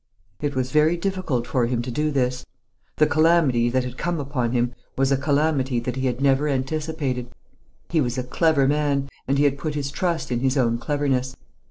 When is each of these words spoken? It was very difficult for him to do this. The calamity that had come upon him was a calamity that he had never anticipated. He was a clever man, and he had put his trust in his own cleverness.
It 0.41 0.55
was 0.55 0.71
very 0.71 0.97
difficult 0.97 1.45
for 1.45 1.67
him 1.67 1.83
to 1.83 1.91
do 1.91 2.09
this. 2.09 2.43
The 2.97 3.05
calamity 3.05 3.69
that 3.69 3.83
had 3.83 3.99
come 3.99 4.19
upon 4.19 4.51
him 4.51 4.73
was 4.97 5.11
a 5.11 5.15
calamity 5.15 5.79
that 5.79 5.95
he 5.95 6.07
had 6.07 6.19
never 6.19 6.47
anticipated. 6.47 7.27
He 7.89 8.01
was 8.01 8.17
a 8.17 8.23
clever 8.23 8.67
man, 8.67 9.09
and 9.27 9.37
he 9.37 9.43
had 9.43 9.59
put 9.59 9.75
his 9.75 9.91
trust 9.91 10.31
in 10.31 10.39
his 10.39 10.57
own 10.57 10.79
cleverness. 10.79 11.35